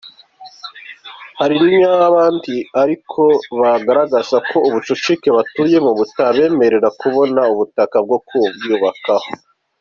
[1.39, 3.21] Hari n’abandi ariko
[3.59, 9.29] bagaragaza ko ubucucike batuyemo, butanabemerera kubona ubutaka bwo kubyubakaho.